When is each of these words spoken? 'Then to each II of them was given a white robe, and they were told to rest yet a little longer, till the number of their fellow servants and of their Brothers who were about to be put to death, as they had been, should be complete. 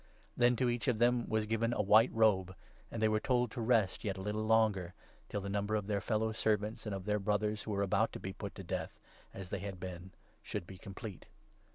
'Then 0.35 0.55
to 0.55 0.67
each 0.67 0.87
II 0.87 0.93
of 0.93 0.97
them 0.97 1.29
was 1.29 1.45
given 1.45 1.73
a 1.73 1.81
white 1.83 2.11
robe, 2.11 2.55
and 2.89 2.99
they 2.99 3.07
were 3.07 3.19
told 3.19 3.51
to 3.51 3.61
rest 3.61 4.03
yet 4.03 4.17
a 4.17 4.21
little 4.23 4.43
longer, 4.47 4.95
till 5.29 5.41
the 5.41 5.47
number 5.47 5.75
of 5.75 5.85
their 5.85 6.01
fellow 6.01 6.31
servants 6.31 6.87
and 6.87 6.95
of 6.95 7.05
their 7.05 7.19
Brothers 7.19 7.61
who 7.61 7.69
were 7.71 7.83
about 7.83 8.11
to 8.13 8.19
be 8.19 8.33
put 8.33 8.55
to 8.55 8.63
death, 8.63 8.97
as 9.31 9.51
they 9.51 9.59
had 9.59 9.79
been, 9.79 10.09
should 10.41 10.65
be 10.65 10.79
complete. 10.79 11.27